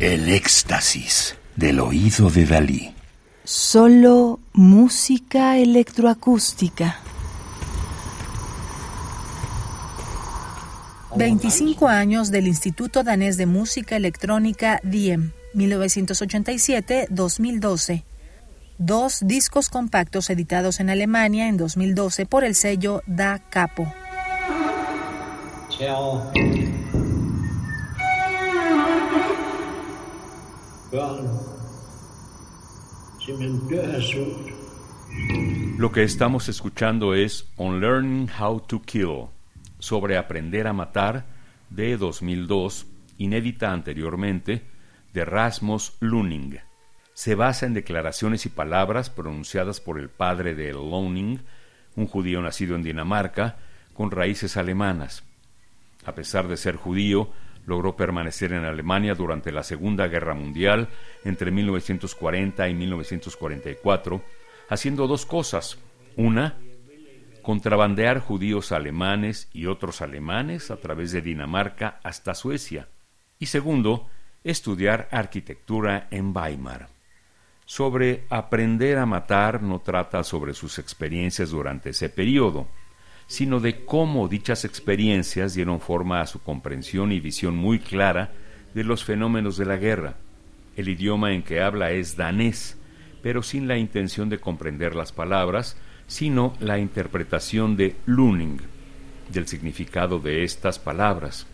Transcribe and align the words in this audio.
El 0.00 0.28
éxtasis 0.28 1.36
del 1.54 1.78
oído 1.78 2.28
de 2.28 2.46
Dalí. 2.46 2.92
Solo 3.44 4.40
música 4.52 5.56
electroacústica. 5.56 6.98
25 11.16 11.86
años 11.86 12.32
del 12.32 12.48
Instituto 12.48 13.04
Danés 13.04 13.36
de 13.36 13.46
Música 13.46 13.94
Electrónica 13.94 14.80
DIEM, 14.82 15.30
1987-2012. 15.54 18.02
Dos 18.78 19.20
discos 19.24 19.68
compactos 19.68 20.28
editados 20.28 20.80
en 20.80 20.90
Alemania 20.90 21.46
en 21.46 21.56
2012 21.56 22.26
por 22.26 22.42
el 22.42 22.56
sello 22.56 23.04
Da 23.06 23.38
Capo. 23.48 23.94
Lo 35.76 35.90
que 35.90 36.04
estamos 36.04 36.48
escuchando 36.48 37.14
es 37.14 37.48
On 37.56 37.80
Learning 37.80 38.30
How 38.38 38.60
to 38.60 38.80
Kill, 38.82 39.26
sobre 39.80 40.16
Aprender 40.16 40.68
a 40.68 40.72
Matar, 40.72 41.24
de 41.68 41.96
2002, 41.96 42.86
inédita 43.18 43.72
anteriormente, 43.72 44.62
de 45.12 45.24
Rasmus 45.24 45.94
Luning. 45.98 46.60
Se 47.12 47.34
basa 47.34 47.66
en 47.66 47.74
declaraciones 47.74 48.46
y 48.46 48.50
palabras 48.50 49.10
pronunciadas 49.10 49.80
por 49.80 49.98
el 49.98 50.10
padre 50.10 50.54
de 50.54 50.74
Loning, 50.74 51.40
un 51.96 52.06
judío 52.06 52.40
nacido 52.40 52.76
en 52.76 52.84
Dinamarca, 52.84 53.56
con 53.94 54.12
raíces 54.12 54.56
alemanas. 54.56 55.24
A 56.04 56.14
pesar 56.14 56.46
de 56.46 56.56
ser 56.56 56.76
judío, 56.76 57.30
logró 57.66 57.96
permanecer 57.96 58.52
en 58.52 58.64
Alemania 58.64 59.14
durante 59.14 59.52
la 59.52 59.62
Segunda 59.62 60.06
Guerra 60.08 60.34
Mundial 60.34 60.88
entre 61.24 61.50
1940 61.50 62.68
y 62.68 62.74
1944, 62.74 64.22
haciendo 64.68 65.06
dos 65.06 65.26
cosas. 65.26 65.78
Una, 66.16 66.58
contrabandear 67.42 68.20
judíos 68.20 68.72
alemanes 68.72 69.48
y 69.52 69.66
otros 69.66 70.00
alemanes 70.00 70.70
a 70.70 70.76
través 70.76 71.12
de 71.12 71.22
Dinamarca 71.22 72.00
hasta 72.02 72.34
Suecia. 72.34 72.88
Y 73.38 73.46
segundo, 73.46 74.08
estudiar 74.44 75.08
arquitectura 75.10 76.08
en 76.10 76.36
Weimar. 76.36 76.88
Sobre 77.66 78.26
aprender 78.28 78.98
a 78.98 79.06
matar 79.06 79.62
no 79.62 79.80
trata 79.80 80.22
sobre 80.22 80.52
sus 80.52 80.78
experiencias 80.78 81.50
durante 81.50 81.90
ese 81.90 82.10
periodo, 82.10 82.68
sino 83.26 83.60
de 83.60 83.84
cómo 83.84 84.28
dichas 84.28 84.64
experiencias 84.64 85.54
dieron 85.54 85.80
forma 85.80 86.20
a 86.20 86.26
su 86.26 86.42
comprensión 86.42 87.12
y 87.12 87.20
visión 87.20 87.56
muy 87.56 87.78
clara 87.78 88.32
de 88.74 88.84
los 88.84 89.04
fenómenos 89.04 89.56
de 89.56 89.66
la 89.66 89.76
guerra. 89.76 90.16
El 90.76 90.88
idioma 90.88 91.32
en 91.32 91.42
que 91.42 91.60
habla 91.60 91.92
es 91.92 92.16
danés, 92.16 92.76
pero 93.22 93.42
sin 93.42 93.68
la 93.68 93.78
intención 93.78 94.28
de 94.28 94.38
comprender 94.38 94.94
las 94.94 95.12
palabras, 95.12 95.76
sino 96.06 96.54
la 96.60 96.78
interpretación 96.78 97.76
de 97.76 97.96
Luning, 98.06 98.58
del 99.30 99.46
significado 99.46 100.18
de 100.18 100.44
estas 100.44 100.78
palabras. 100.78 101.46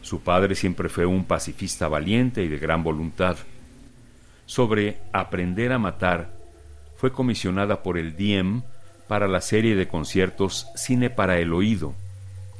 Su 0.00 0.20
padre 0.20 0.56
siempre 0.56 0.88
fue 0.88 1.06
un 1.06 1.24
pacifista 1.24 1.86
valiente 1.86 2.42
y 2.42 2.48
de 2.48 2.58
gran 2.58 2.82
voluntad. 2.82 3.36
Sobre 4.46 4.98
aprender 5.12 5.72
a 5.72 5.78
matar, 5.78 6.32
fue 6.96 7.12
comisionada 7.12 7.82
por 7.82 7.98
el 7.98 8.16
Diem 8.16 8.62
para 9.12 9.28
la 9.28 9.42
serie 9.42 9.76
de 9.76 9.88
conciertos 9.88 10.68
Cine 10.74 11.10
para 11.10 11.36
el 11.38 11.52
Oído. 11.52 11.92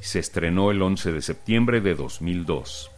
Se 0.02 0.18
estrenó 0.18 0.70
el 0.70 0.82
11 0.82 1.10
de 1.10 1.22
septiembre 1.22 1.80
de 1.80 1.94
2002. 1.94 2.90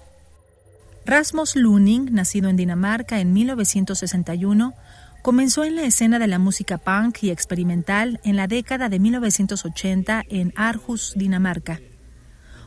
Rasmus 1.07 1.55
Luning, 1.55 2.13
nacido 2.13 2.49
en 2.49 2.57
Dinamarca 2.57 3.21
en 3.21 3.33
1961, 3.33 4.75
comenzó 5.23 5.63
en 5.63 5.77
la 5.77 5.85
escena 5.85 6.19
de 6.19 6.27
la 6.27 6.41
música 6.41 6.79
punk 6.79 7.23
y 7.23 7.31
experimental 7.31 8.19
en 8.25 8.35
la 8.35 8.49
década 8.49 8.89
de 8.89 8.99
1980 8.99 10.25
en 10.29 10.53
Aarhus, 10.57 11.13
Dinamarca. 11.15 11.79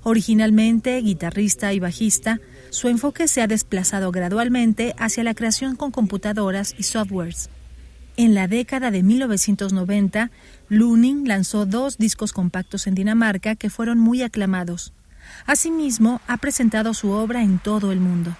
Originalmente 0.04 1.02
guitarrista 1.02 1.74
y 1.74 1.82
bajista, 1.82 2.40
su 2.70 2.88
enfoque 2.88 3.28
se 3.28 3.42
ha 3.42 3.48
desplazado 3.48 4.10
gradualmente 4.14 4.96
hacia 4.98 5.26
la 5.26 5.34
creación 5.34 5.76
con 5.76 5.92
computadoras 5.92 6.74
y 6.78 6.84
softwares. 6.84 7.50
En 8.20 8.34
la 8.34 8.48
década 8.48 8.90
de 8.90 9.04
1990, 9.04 10.32
Luning 10.70 11.28
lanzó 11.28 11.68
dos 11.68 12.00
discos 12.00 12.34
compactos 12.34 12.88
en 12.88 12.96
Dinamarca 12.96 13.56
que 13.56 13.70
fueron 13.70 14.00
muy 14.00 14.24
aclamados. 14.24 14.92
Asimismo, 15.46 16.20
ha 16.28 16.38
presentado 16.38 16.96
su 16.96 17.12
obra 17.12 17.44
en 17.44 17.60
todo 17.60 17.92
el 17.92 18.00
mundo. 18.00 18.36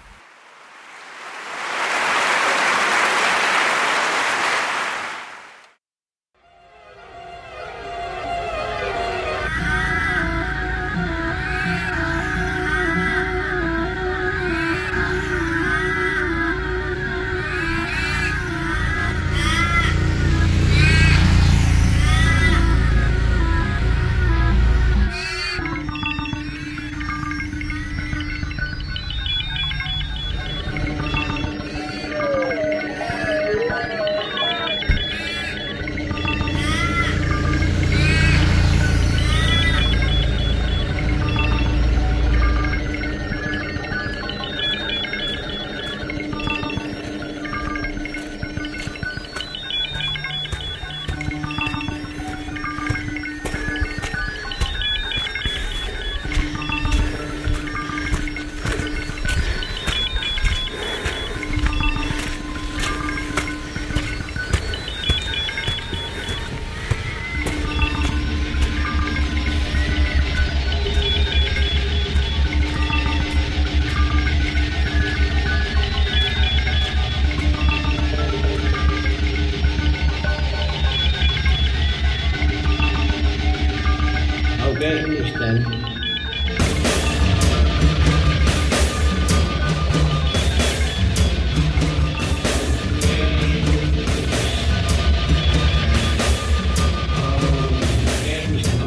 werden. 85.48 85.66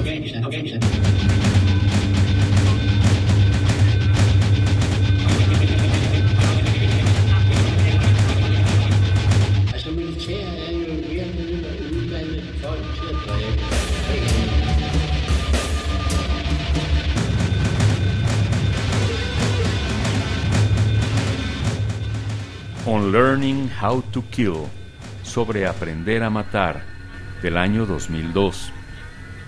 Okay, 0.00 0.32
okay, 0.44 0.76
okay. 0.76 0.79
On 22.92 23.12
Learning 23.12 23.70
How 23.80 24.02
to 24.10 24.24
Kill, 24.32 24.66
sobre 25.22 25.64
aprender 25.64 26.24
a 26.24 26.28
matar, 26.28 26.82
del 27.40 27.56
año 27.56 27.86
2002, 27.86 28.72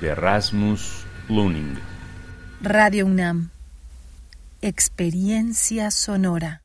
de 0.00 0.14
Rasmus 0.14 1.04
Luning. 1.28 1.74
Radio 2.60 3.04
UNAM. 3.04 3.50
Experiencia 4.60 5.90
sonora. 5.90 6.61